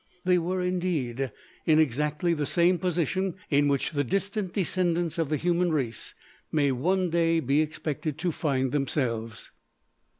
[0.25, 1.31] They were, indeed,
[1.67, 6.15] in exactly the same position in which the distant descendants of the human race
[6.51, 9.51] may one day be expected to find themselves.